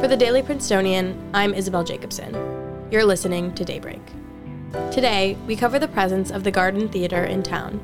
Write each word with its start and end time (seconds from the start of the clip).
For 0.00 0.06
the 0.06 0.16
Daily 0.16 0.42
Princetonian, 0.42 1.28
I'm 1.34 1.52
Isabel 1.52 1.82
Jacobson. 1.82 2.32
You're 2.88 3.04
listening 3.04 3.52
to 3.56 3.64
Daybreak. 3.64 4.00
Today, 4.92 5.36
we 5.48 5.56
cover 5.56 5.80
the 5.80 5.88
presence 5.88 6.30
of 6.30 6.44
the 6.44 6.52
Garden 6.52 6.88
Theater 6.88 7.24
in 7.24 7.42
town, 7.42 7.80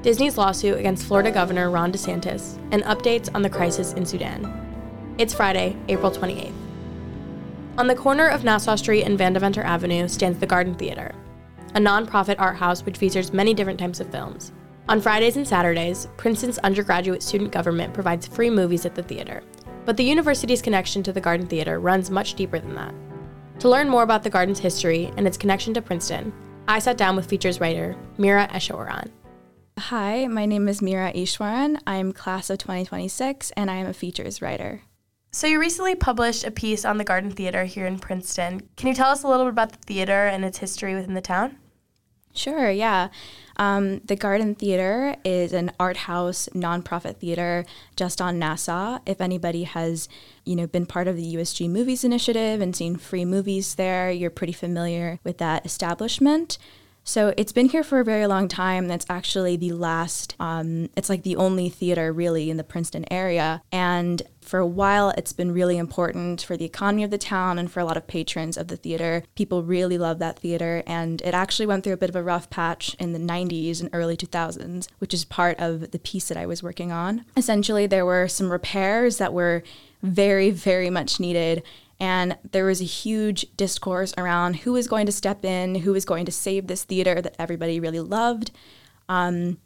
Disney's 0.00 0.38
lawsuit 0.38 0.78
against 0.78 1.04
Florida 1.04 1.32
Governor 1.32 1.68
Ron 1.68 1.90
DeSantis, 1.90 2.56
and 2.70 2.84
updates 2.84 3.28
on 3.34 3.42
the 3.42 3.50
crisis 3.50 3.92
in 3.94 4.06
Sudan. 4.06 5.16
It's 5.18 5.34
Friday, 5.34 5.76
April 5.88 6.12
28th. 6.12 6.52
On 7.76 7.88
the 7.88 7.96
corner 7.96 8.28
of 8.28 8.44
Nassau 8.44 8.76
Street 8.76 9.02
and 9.02 9.18
Vandeventer 9.18 9.64
Avenue 9.64 10.06
stands 10.06 10.38
the 10.38 10.46
Garden 10.46 10.76
Theater, 10.76 11.12
a 11.74 11.80
nonprofit 11.80 12.36
art 12.38 12.56
house 12.56 12.84
which 12.84 12.98
features 12.98 13.32
many 13.32 13.52
different 13.52 13.80
types 13.80 13.98
of 13.98 14.08
films. 14.10 14.52
On 14.88 15.00
Fridays 15.00 15.36
and 15.36 15.46
Saturdays, 15.46 16.06
Princeton's 16.16 16.58
undergraduate 16.58 17.22
student 17.22 17.50
government 17.50 17.94
provides 17.94 18.28
free 18.28 18.48
movies 18.48 18.86
at 18.86 18.94
the 18.94 19.02
theater, 19.02 19.42
but 19.88 19.96
the 19.96 20.04
university's 20.04 20.60
connection 20.60 21.02
to 21.02 21.14
the 21.14 21.20
Garden 21.20 21.46
Theater 21.46 21.80
runs 21.80 22.10
much 22.10 22.34
deeper 22.34 22.58
than 22.58 22.74
that. 22.74 22.94
To 23.60 23.70
learn 23.70 23.88
more 23.88 24.02
about 24.02 24.22
the 24.22 24.28
Garden's 24.28 24.58
history 24.58 25.10
and 25.16 25.26
its 25.26 25.38
connection 25.38 25.72
to 25.72 25.80
Princeton, 25.80 26.30
I 26.68 26.78
sat 26.78 26.98
down 26.98 27.16
with 27.16 27.24
features 27.24 27.58
writer 27.58 27.96
Mira 28.18 28.48
Eashwaran. 28.48 29.10
Hi, 29.78 30.26
my 30.26 30.44
name 30.44 30.68
is 30.68 30.82
Mira 30.82 31.10
Eashwaran. 31.14 31.80
I'm 31.86 32.12
class 32.12 32.50
of 32.50 32.58
2026 32.58 33.50
and 33.52 33.70
I 33.70 33.76
am 33.76 33.86
a 33.86 33.94
features 33.94 34.42
writer. 34.42 34.82
So, 35.32 35.46
you 35.46 35.58
recently 35.58 35.94
published 35.94 36.44
a 36.44 36.50
piece 36.50 36.84
on 36.84 36.98
the 36.98 37.04
Garden 37.04 37.30
Theater 37.30 37.64
here 37.64 37.86
in 37.86 37.98
Princeton. 37.98 38.68
Can 38.76 38.88
you 38.88 38.94
tell 38.94 39.10
us 39.10 39.22
a 39.22 39.28
little 39.28 39.46
bit 39.46 39.52
about 39.52 39.72
the 39.72 39.78
theater 39.86 40.26
and 40.26 40.44
its 40.44 40.58
history 40.58 40.96
within 40.96 41.14
the 41.14 41.22
town? 41.22 41.56
Sure, 42.38 42.70
yeah. 42.70 43.08
Um, 43.56 43.98
the 44.04 44.14
Garden 44.14 44.54
Theater 44.54 45.16
is 45.24 45.52
an 45.52 45.72
art 45.80 45.96
house 45.96 46.48
nonprofit 46.54 47.16
theater 47.16 47.64
just 47.96 48.22
on 48.22 48.38
Nassau. 48.38 49.00
If 49.04 49.20
anybody 49.20 49.64
has, 49.64 50.08
you 50.44 50.54
know, 50.54 50.68
been 50.68 50.86
part 50.86 51.08
of 51.08 51.16
the 51.16 51.34
USG 51.34 51.68
Movies 51.68 52.04
Initiative 52.04 52.60
and 52.60 52.76
seen 52.76 52.96
free 52.96 53.24
movies 53.24 53.74
there, 53.74 54.12
you're 54.12 54.30
pretty 54.30 54.52
familiar 54.52 55.18
with 55.24 55.38
that 55.38 55.66
establishment. 55.66 56.58
So 57.08 57.32
it's 57.38 57.52
been 57.52 57.70
here 57.70 57.82
for 57.82 58.00
a 58.00 58.04
very 58.04 58.26
long 58.26 58.48
time. 58.48 58.86
That's 58.86 59.06
actually 59.08 59.56
the 59.56 59.72
last, 59.72 60.36
um, 60.38 60.90
it's 60.94 61.08
like 61.08 61.22
the 61.22 61.36
only 61.36 61.70
theater 61.70 62.12
really 62.12 62.50
in 62.50 62.58
the 62.58 62.64
Princeton 62.64 63.10
area. 63.10 63.62
And 63.72 64.20
for 64.42 64.58
a 64.58 64.66
while, 64.66 65.14
it's 65.16 65.32
been 65.32 65.52
really 65.52 65.78
important 65.78 66.42
for 66.42 66.54
the 66.54 66.66
economy 66.66 67.04
of 67.04 67.10
the 67.10 67.16
town 67.16 67.58
and 67.58 67.72
for 67.72 67.80
a 67.80 67.86
lot 67.86 67.96
of 67.96 68.06
patrons 68.06 68.58
of 68.58 68.68
the 68.68 68.76
theater. 68.76 69.22
People 69.36 69.62
really 69.62 69.96
love 69.96 70.18
that 70.18 70.38
theater. 70.38 70.82
And 70.86 71.22
it 71.22 71.32
actually 71.32 71.64
went 71.64 71.82
through 71.82 71.94
a 71.94 71.96
bit 71.98 72.10
of 72.10 72.16
a 72.16 72.22
rough 72.22 72.50
patch 72.50 72.94
in 73.00 73.14
the 73.14 73.18
90s 73.18 73.80
and 73.80 73.88
early 73.94 74.14
2000s, 74.16 74.88
which 74.98 75.14
is 75.14 75.24
part 75.24 75.58
of 75.58 75.92
the 75.92 75.98
piece 75.98 76.28
that 76.28 76.36
I 76.36 76.44
was 76.44 76.62
working 76.62 76.92
on. 76.92 77.24
Essentially, 77.38 77.86
there 77.86 78.04
were 78.04 78.28
some 78.28 78.52
repairs 78.52 79.16
that 79.16 79.32
were 79.32 79.62
very, 80.02 80.50
very 80.50 80.90
much 80.90 81.18
needed 81.18 81.62
and 82.00 82.36
there 82.52 82.64
was 82.64 82.80
a 82.80 82.84
huge 82.84 83.46
discourse 83.56 84.14
around 84.16 84.56
who 84.56 84.72
was 84.72 84.86
going 84.86 85.06
to 85.06 85.12
step 85.12 85.44
in, 85.44 85.76
who 85.76 85.92
was 85.92 86.04
going 86.04 86.24
to 86.26 86.32
save 86.32 86.66
this 86.66 86.84
theater 86.84 87.20
that 87.20 87.34
everybody 87.38 87.80
really 87.80 88.00
loved. 88.00 88.50
Um, 89.08 89.58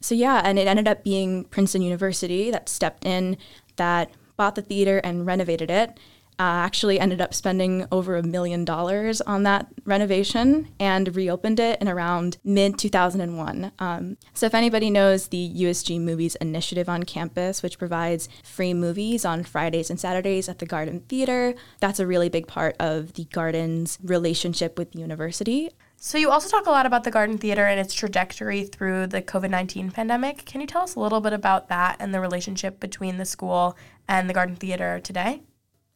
so, 0.00 0.14
yeah, 0.14 0.40
and 0.44 0.58
it 0.58 0.68
ended 0.68 0.88
up 0.88 1.04
being 1.04 1.44
Princeton 1.44 1.82
University 1.82 2.50
that 2.50 2.68
stepped 2.68 3.04
in, 3.04 3.36
that 3.76 4.10
bought 4.36 4.54
the 4.54 4.62
theater 4.62 4.98
and 4.98 5.26
renovated 5.26 5.70
it 5.70 5.98
uh, 6.40 6.64
actually 6.64 6.98
ended 6.98 7.20
up 7.20 7.34
spending 7.34 7.86
over 7.92 8.16
a 8.16 8.22
million 8.22 8.64
dollars 8.64 9.20
on 9.20 9.42
that 9.42 9.66
renovation 9.84 10.66
and 10.80 11.14
reopened 11.14 11.60
it 11.60 11.78
in 11.82 11.86
around 11.86 12.38
mid 12.42 12.78
2001. 12.78 13.70
Um, 13.78 14.16
so, 14.32 14.46
if 14.46 14.54
anybody 14.54 14.88
knows 14.88 15.28
the 15.28 15.52
USG 15.54 16.00
Movies 16.00 16.36
Initiative 16.36 16.88
on 16.88 17.02
campus, 17.02 17.62
which 17.62 17.78
provides 17.78 18.30
free 18.42 18.72
movies 18.72 19.26
on 19.26 19.44
Fridays 19.44 19.90
and 19.90 20.00
Saturdays 20.00 20.48
at 20.48 20.60
the 20.60 20.66
Garden 20.66 21.00
Theater, 21.10 21.54
that's 21.78 22.00
a 22.00 22.06
really 22.06 22.30
big 22.30 22.46
part 22.46 22.74
of 22.80 23.12
the 23.12 23.24
Garden's 23.26 23.98
relationship 24.02 24.78
with 24.78 24.92
the 24.92 25.00
university. 25.00 25.68
So, 25.98 26.16
you 26.16 26.30
also 26.30 26.48
talk 26.48 26.64
a 26.64 26.70
lot 26.70 26.86
about 26.86 27.04
the 27.04 27.10
Garden 27.10 27.36
Theater 27.36 27.66
and 27.66 27.78
its 27.78 27.92
trajectory 27.92 28.64
through 28.64 29.08
the 29.08 29.20
COVID 29.20 29.50
19 29.50 29.90
pandemic. 29.90 30.46
Can 30.46 30.62
you 30.62 30.66
tell 30.66 30.84
us 30.84 30.94
a 30.94 31.00
little 31.00 31.20
bit 31.20 31.34
about 31.34 31.68
that 31.68 31.96
and 32.00 32.14
the 32.14 32.20
relationship 32.20 32.80
between 32.80 33.18
the 33.18 33.26
school 33.26 33.76
and 34.08 34.26
the 34.26 34.32
Garden 34.32 34.56
Theater 34.56 35.00
today? 35.04 35.42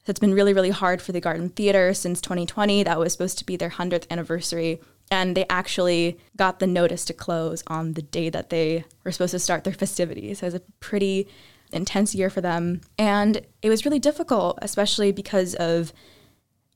It's 0.07 0.21
been 0.21 0.35
really, 0.35 0.53
really 0.53 0.71
hard 0.71 1.01
for 1.01 1.13
the 1.13 1.21
Garden 1.21 1.49
Theater 1.49 1.95
since 1.95 2.21
2020. 2.21 2.83
That 2.83 2.99
was 2.99 3.13
supposed 3.13 3.39
to 3.39 3.47
be 3.47 3.57
their 3.57 3.71
100th 3.71 4.07
anniversary. 4.11 4.81
And 5.11 5.37
they 5.37 5.47
actually 5.49 6.19
got 6.37 6.59
the 6.59 6.67
notice 6.67 7.05
to 7.07 7.13
close 7.13 7.63
on 7.67 7.93
the 7.93 8.03
day 8.03 8.31
that 8.31 8.51
they 8.51 8.85
were 9.05 9.13
supposed 9.13 9.33
to 9.33 9.39
start 9.39 9.65
their 9.65 9.73
festivities. 9.73 10.39
So 10.39 10.47
it 10.47 10.53
was 10.53 10.61
a 10.61 10.73
pretty 10.81 11.29
intense 11.73 12.15
year 12.15 12.31
for 12.31 12.41
them. 12.41 12.83
And 12.99 13.41
it 13.63 13.71
was 13.71 13.85
really 13.85 13.99
difficult, 13.99 14.59
especially 14.63 15.13
because 15.13 15.55
of, 15.55 15.93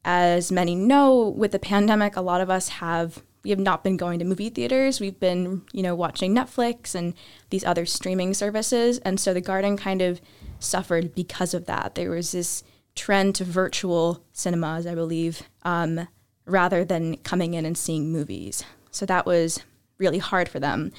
as 0.05 0.50
many 0.50 0.75
know, 0.75 1.28
with 1.28 1.53
the 1.53 1.59
pandemic, 1.59 2.17
a 2.17 2.22
lot 2.22 2.41
of 2.41 2.49
us 2.49 2.69
have 2.69 3.22
we 3.44 3.50
have 3.50 3.59
not 3.59 3.84
been 3.84 3.97
going 3.97 4.19
to 4.19 4.25
movie 4.25 4.50
theaters. 4.50 5.00
We've 5.00 5.19
been, 5.19 5.62
you 5.72 5.83
know, 5.83 5.94
watching 5.94 6.34
Netflix 6.34 6.94
and 6.94 7.15
these 7.50 7.65
other 7.65 7.87
streaming 7.87 8.34
services. 8.34 8.99
And 8.99 9.21
so 9.21 9.33
the 9.33 9.41
garden 9.41 9.77
kind 9.77 10.03
of 10.03 10.21
suffered 10.59 11.15
because 11.15 11.55
of 11.55 11.67
that. 11.67 11.94
There 11.94 12.11
was 12.11 12.33
this 12.33 12.65
trend 12.99 13.37
to 13.37 13.45
virtual 13.45 14.23
cinemas, 14.33 14.87
I 14.87 14.95
believe, 14.95 15.43
um, 15.63 16.09
rather 16.45 16.85
than 16.85 17.17
coming 17.19 17.55
in 17.55 17.65
and 17.65 17.79
seeing 17.79 18.11
movies. 18.11 18.65
So 18.91 19.07
that 19.07 19.25
was 19.25 19.61
really 19.99 20.19
hard 20.19 20.49
for 20.49 20.59
them. 20.59 20.93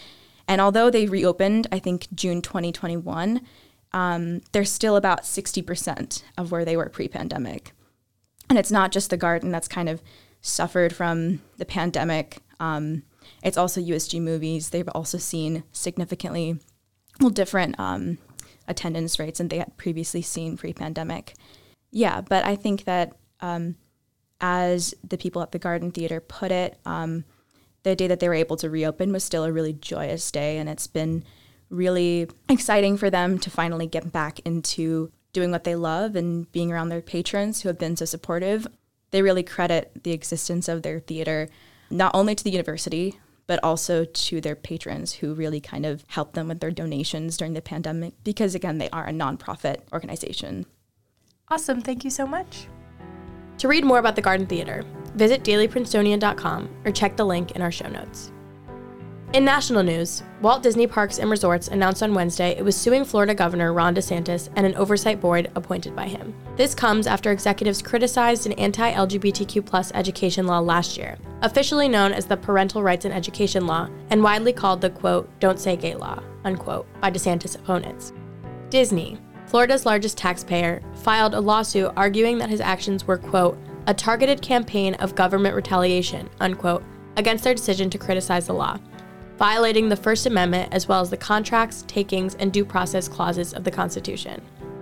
And 0.48 0.62
although 0.62 0.90
they 0.90 1.06
reopened, 1.08 1.68
I 1.72 1.80
think 1.80 2.08
June 2.16 2.42
2021, 2.42 3.42
um, 3.92 4.42
they're 4.52 4.66
still 4.66 4.96
about 4.96 5.24
60% 5.24 6.24
of 6.38 6.52
where 6.52 6.66
they 6.66 6.78
were 6.78 6.90
pre 6.90 7.08
pandemic. 7.08 7.74
And 8.50 8.58
it's 8.58 8.72
not 8.72 8.92
just 8.92 9.10
the 9.10 9.18
garden 9.18 9.52
that's 9.52 9.68
kind 9.68 9.90
of 9.90 10.02
suffered 10.42 10.96
from 10.96 11.42
the 11.58 11.66
pandemic. 11.66 12.38
Um, 12.60 13.04
it's 13.44 13.58
also 13.58 13.82
USG 13.82 14.22
movies. 14.22 14.70
They've 14.70 14.90
also 14.96 15.18
seen 15.18 15.64
significantly 15.72 16.60
well, 17.20 17.30
different 17.30 17.80
um, 17.80 18.18
attendance 18.68 19.20
rates 19.20 19.40
than 19.40 19.50
they 19.50 19.58
had 19.58 19.76
previously 19.78 20.22
seen 20.22 20.58
pre 20.58 20.74
pandemic. 20.74 21.34
Yeah, 21.92 22.22
but 22.22 22.46
I 22.46 22.56
think 22.56 22.86
that 22.86 23.14
um, 23.42 23.76
as 24.42 24.94
the 25.08 25.18
people 25.18 25.42
at 25.42 25.52
the 25.52 25.60
Garden 25.60 25.92
Theater 25.92 26.20
put 26.20 26.52
it, 26.52 26.78
um, 26.86 27.26
the 27.84 27.96
day 27.96 28.08
that 28.08 28.20
they 28.20 28.28
were 28.28 28.34
able 28.36 28.58
to 28.58 28.70
reopen 28.70 29.12
was 29.12 29.24
still 29.24 29.44
a 29.44 29.52
really 29.52 29.74
joyous 29.74 30.32
day, 30.32 30.58
and 30.58 30.70
it's 30.70 30.88
been 30.88 31.24
really 31.70 32.28
exciting 32.50 32.98
for 32.98 33.10
them 33.10 33.40
to 33.40 33.50
finally 33.50 33.88
get 33.88 34.12
back 34.12 34.40
into 34.40 35.12
doing 35.34 35.52
what 35.52 35.64
they 35.64 35.76
love 35.76 36.16
and 36.16 36.52
being 36.52 36.72
around 36.72 36.90
their 36.90 37.02
patrons 37.02 37.62
who 37.62 37.70
have 37.70 37.78
been 37.78 37.96
so 37.96 38.06
supportive. 38.06 38.68
They 39.12 39.22
really 39.22 39.44
credit 39.44 39.92
the 40.04 40.12
existence 40.12 40.68
of 40.68 40.82
their 40.82 41.00
theater 41.00 41.50
not 41.90 42.14
only 42.14 42.36
to 42.36 42.44
the 42.44 42.52
university, 42.52 43.20
but 43.48 43.64
also 43.64 44.06
to 44.06 44.42
their 44.42 44.56
patrons 44.56 45.14
who 45.14 45.34
really 45.34 45.60
kind 45.60 45.86
of 45.86 46.04
helped 46.08 46.36
them 46.36 46.48
with 46.48 46.60
their 46.60 46.72
donations 46.72 47.36
during 47.36 47.54
the 47.54 47.62
pandemic 47.62 48.14
because, 48.24 48.54
again, 48.54 48.78
they 48.78 48.90
are 48.92 49.08
a 49.08 49.12
nonprofit 49.12 49.80
organization. 49.92 50.66
Awesome. 51.52 51.82
Thank 51.82 52.04
you 52.04 52.12
so 52.12 52.28
much. 52.28 52.68
To 53.58 53.68
read 53.68 53.84
more 53.84 54.00
about 54.00 54.16
the 54.16 54.22
Garden 54.22 54.46
Theater, 54.46 54.86
visit 55.16 55.44
dailyprincetonian.com 55.44 56.70
or 56.86 56.92
check 56.92 57.18
the 57.18 57.26
link 57.26 57.52
in 57.52 57.62
our 57.62 57.72
show 57.72 57.90
notes. 57.90 58.32
In 59.34 59.46
national 59.46 59.84
news, 59.84 60.24
Walt 60.42 60.64
Disney 60.64 60.88
Parks 60.88 61.20
and 61.20 61.30
Resorts 61.30 61.68
announced 61.68 62.02
on 62.02 62.16
Wednesday 62.16 62.58
it 62.58 62.64
was 62.66 62.76
suing 62.76 63.06
Florida 63.06 63.36
Governor 63.36 63.74
Ron 63.74 63.94
DeSantis 63.94 64.50
and 64.56 64.66
an 64.66 64.76
oversight 64.76 65.22
board 65.22 65.52
appointed 65.56 65.96
by 65.96 66.08
him. 66.08 66.34
This 66.56 66.74
comes 66.74 67.06
after 67.06 67.32
executives 67.32 67.82
criticized 67.82 68.48
an 68.48 68.54
anti 68.54 68.92
LGBTQ 68.92 69.92
education 69.94 70.48
law 70.48 70.60
last 70.60 70.98
year, 70.98 71.18
officially 71.42 71.88
known 71.88 72.12
as 72.12 72.26
the 72.26 72.38
Parental 72.38 72.82
Rights 72.82 73.06
in 73.06 73.12
Education 73.12 73.68
Law 73.68 73.88
and 74.10 74.24
widely 74.24 74.54
called 74.54 74.82
the 74.82 74.90
quote, 74.90 75.30
Don't 75.40 75.60
Say 75.60 75.76
Gay 75.76 75.96
Law, 75.96 76.24
unquote, 76.44 76.88
by 77.00 77.12
DeSantis 77.12 77.56
opponents. 77.56 78.14
Disney, 78.72 79.20
Florida's 79.50 79.84
largest 79.84 80.16
taxpayer, 80.16 80.80
filed 80.94 81.34
a 81.34 81.40
lawsuit 81.40 81.92
arguing 81.98 82.38
that 82.38 82.52
his 82.52 82.62
actions 82.62 83.08
were, 83.08 83.18
quote, 83.18 83.58
a 83.88 83.94
targeted 83.94 84.44
campaign 84.44 84.94
of 84.96 85.16
government 85.16 85.56
retaliation, 85.56 86.30
unquote, 86.40 86.84
against 87.18 87.44
their 87.44 87.56
decision 87.56 87.90
to 87.90 87.98
criticize 87.98 88.46
the 88.46 88.54
law, 88.54 88.78
violating 89.40 89.90
the 89.90 89.96
First 89.96 90.28
Amendment 90.28 90.72
as 90.72 90.88
well 90.88 91.02
as 91.02 91.10
the 91.10 91.18
contracts, 91.18 91.84
takings, 91.88 92.36
and 92.36 92.54
due 92.54 92.64
process 92.64 93.08
clauses 93.08 93.56
of 93.56 93.64
the 93.64 93.72
Constitution. 93.72 94.40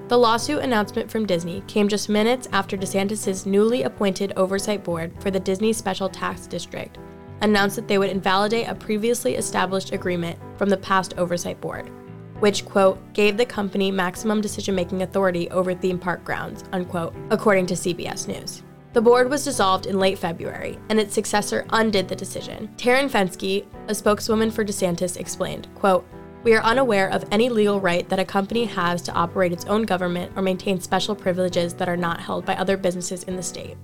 The 0.10 0.18
lawsuit 0.18 0.62
announcement 0.62 1.10
from 1.10 1.26
Disney 1.26 1.64
came 1.68 1.88
just 1.88 2.10
minutes 2.10 2.50
after 2.52 2.76
DeSantis' 2.76 3.46
newly 3.46 3.84
appointed 3.84 4.34
oversight 4.36 4.84
board 4.84 5.14
for 5.22 5.32
the 5.32 5.40
Disney 5.40 5.72
Special 5.72 6.10
Tax 6.10 6.46
District 6.46 6.98
announced 7.42 7.78
that 7.78 7.88
they 7.88 8.00
would 8.00 8.10
invalidate 8.10 8.68
a 8.68 8.76
previously 8.76 9.36
established 9.36 9.94
agreement 9.94 10.38
from 10.58 10.68
the 10.68 10.78
past 10.78 11.14
oversight 11.18 11.62
board 11.62 11.90
which, 12.40 12.66
quote, 12.66 12.98
gave 13.14 13.38
the 13.38 13.46
company 13.46 13.92
maximum 13.92 14.42
decision 14.42 14.76
making 14.76 15.02
authority 15.02 15.50
over 15.50 15.74
theme 15.74 16.00
park 16.00 16.24
grounds, 16.24 16.64
unquote, 16.72 17.16
according 17.30 17.66
to 17.68 17.74
CBS 17.74 18.28
News. 18.28 18.64
The 18.94 19.02
board 19.02 19.30
was 19.30 19.44
dissolved 19.44 19.86
in 19.86 20.00
late 20.00 20.18
February, 20.18 20.80
and 20.90 21.00
its 21.00 21.14
successor 21.14 21.66
undid 21.70 22.08
the 22.08 22.16
decision. 22.16 22.68
Taryn 22.78 23.10
Fenske, 23.10 23.66
a 23.88 23.94
spokeswoman 23.94 24.50
for 24.50 24.66
DeSantis, 24.66 25.18
explained, 25.18 25.68
quote, 25.76 26.04
We 26.44 26.56
are 26.56 26.64
unaware 26.64 27.10
of 27.10 27.26
any 27.32 27.50
legal 27.50 27.80
right 27.80 28.10
that 28.10 28.20
a 28.20 28.26
company 28.26 28.66
has 28.66 29.02
to 29.04 29.12
operate 29.12 29.52
its 29.52 29.66
own 29.66 29.84
government 29.84 30.32
or 30.36 30.42
maintain 30.42 30.80
special 30.80 31.16
privileges 31.16 31.74
that 31.76 31.90
are 31.90 31.98
not 31.98 32.20
held 32.20 32.46
by 32.46 32.56
other 32.56 32.78
businesses 32.78 33.24
in 33.26 33.36
the 33.36 33.44
state. 33.44 33.78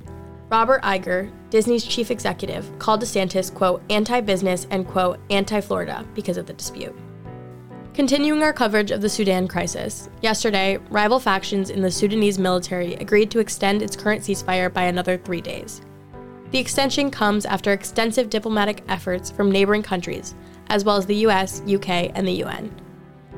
Robert 0.50 0.82
Iger, 0.82 1.32
Disney's 1.50 1.84
chief 1.86 2.10
executive, 2.10 2.80
called 2.80 3.02
DeSantis, 3.02 3.54
quote, 3.54 3.84
anti 3.90 4.22
business 4.22 4.66
and, 4.72 4.88
quote, 4.88 5.20
anti 5.30 5.62
Florida 5.62 6.08
because 6.16 6.38
of 6.38 6.46
the 6.46 6.54
dispute. 6.54 6.96
Continuing 7.94 8.42
our 8.42 8.54
coverage 8.54 8.90
of 8.90 9.02
the 9.02 9.10
Sudan 9.10 9.48
crisis, 9.48 10.10
yesterday, 10.24 10.78
rival 10.90 11.20
factions 11.20 11.70
in 11.70 11.80
the 11.80 11.92
Sudanese 11.92 12.40
military 12.40 12.96
agreed 12.96 13.30
to 13.30 13.38
extend 13.38 13.84
its 13.84 13.96
current 13.96 14.24
ceasefire 14.24 14.74
by 14.74 14.86
another 14.86 15.16
three 15.16 15.42
days. 15.42 15.80
The 16.50 16.58
extension 16.58 17.12
comes 17.12 17.46
after 17.46 17.72
extensive 17.72 18.32
diplomatic 18.32 18.84
efforts 18.88 19.30
from 19.30 19.52
neighboring 19.52 19.84
countries, 19.84 20.34
as 20.70 20.84
well 20.84 20.98
as 20.98 21.06
the 21.06 21.28
US, 21.28 21.62
UK, 21.72 22.10
and 22.16 22.28
the 22.28 22.44
UN. 22.44 22.76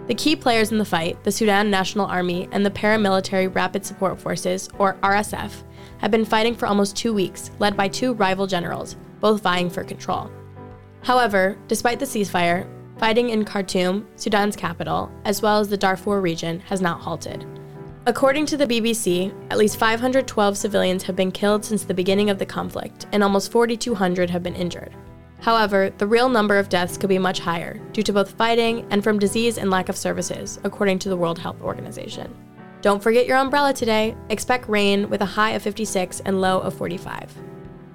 The 0.07 0.15
key 0.15 0.37
players 0.37 0.71
in 0.71 0.77
the 0.77 0.85
fight, 0.85 1.21
the 1.25 1.33
Sudan 1.33 1.69
National 1.69 2.05
Army 2.05 2.47
and 2.53 2.65
the 2.65 2.71
Paramilitary 2.71 3.53
Rapid 3.53 3.85
Support 3.85 4.21
Forces, 4.21 4.69
or 4.79 4.93
RSF, 5.03 5.51
have 5.97 6.11
been 6.11 6.23
fighting 6.23 6.55
for 6.55 6.67
almost 6.67 6.95
two 6.95 7.13
weeks, 7.13 7.51
led 7.59 7.75
by 7.75 7.89
two 7.89 8.13
rival 8.13 8.47
generals, 8.47 8.95
both 9.19 9.41
vying 9.41 9.69
for 9.69 9.83
control. 9.83 10.31
However, 11.01 11.57
despite 11.67 11.99
the 11.99 12.05
ceasefire, 12.05 12.65
Fighting 12.97 13.30
in 13.30 13.44
Khartoum, 13.44 14.07
Sudan's 14.15 14.56
capital, 14.56 15.12
as 15.25 15.42
well 15.42 15.59
as 15.59 15.68
the 15.68 15.77
Darfur 15.77 16.21
region, 16.21 16.62
has 16.62 16.81
not 16.81 17.01
halted. 17.01 17.45
According 18.07 18.45
to 18.47 18.57
the 18.57 18.68
BBC, 18.68 19.33
at 19.50 19.57
least 19.57 19.77
512 19.77 20.57
civilians 20.57 21.03
have 21.03 21.15
been 21.15 21.31
killed 21.31 21.65
since 21.65 21.83
the 21.83 21.94
beginning 21.94 22.30
of 22.30 22.39
the 22.39 22.45
conflict, 22.45 23.07
and 23.12 23.21
almost 23.21 23.51
4,200 23.51 24.30
have 24.30 24.44
been 24.44 24.56
injured. 24.56 24.95
However, 25.42 25.92
the 25.97 26.07
real 26.07 26.30
number 26.30 26.57
of 26.57 26.69
deaths 26.69 26.97
could 26.97 27.09
be 27.09 27.19
much 27.19 27.39
higher, 27.39 27.80
due 27.92 28.03
to 28.03 28.13
both 28.13 28.31
fighting 28.31 28.88
and 28.92 29.03
from 29.03 29.19
disease 29.19 29.57
and 29.57 29.69
lack 29.69 29.89
of 29.89 29.98
services, 29.98 30.59
according 30.63 31.00
to 31.00 31.09
the 31.09 31.18
World 31.18 31.38
Health 31.38 31.62
Organization. 31.62 32.33
Don't 32.81 33.03
forget 33.03 33.25
your 33.25 33.38
umbrella 33.38 33.74
today. 33.74 34.15
Expect 34.30 34.69
rain 34.69 35.09
with 35.09 35.21
a 35.21 35.25
high 35.25 35.51
of 35.51 35.63
56 35.63 36.21
and 36.21 36.39
low 36.39 36.59
of 36.59 36.74
45. 36.75 37.33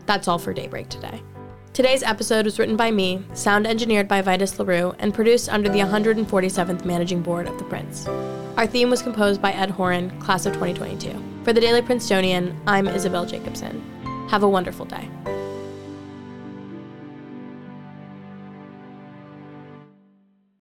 That's 0.04 0.28
all 0.28 0.38
for 0.38 0.52
Daybreak 0.52 0.88
today. 0.88 1.22
Today's 1.72 2.02
episode 2.02 2.46
was 2.46 2.58
written 2.58 2.76
by 2.76 2.90
me, 2.90 3.24
sound 3.32 3.64
engineered 3.64 4.08
by 4.08 4.22
Vitus 4.22 4.58
LaRue, 4.58 4.92
and 4.98 5.14
produced 5.14 5.48
under 5.48 5.68
the 5.68 5.78
147th 5.78 6.84
Managing 6.84 7.22
Board 7.22 7.46
of 7.46 7.56
The 7.58 7.64
Prince. 7.64 8.08
Our 8.56 8.66
theme 8.66 8.90
was 8.90 9.02
composed 9.02 9.40
by 9.40 9.52
Ed 9.52 9.70
Horan, 9.70 10.10
class 10.20 10.46
of 10.46 10.54
2022. 10.54 11.44
For 11.44 11.52
the 11.52 11.60
Daily 11.60 11.80
Princetonian, 11.80 12.60
I'm 12.66 12.88
Isabel 12.88 13.24
Jacobson. 13.24 13.80
Have 14.30 14.42
a 14.42 14.48
wonderful 14.48 14.84
day. 14.84 15.08